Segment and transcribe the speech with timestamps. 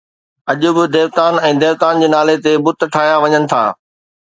[0.51, 3.63] اڄ به ديوتائن ۽ ديوتائن جي نالي تي بت ٺاهيا وڃن ٿا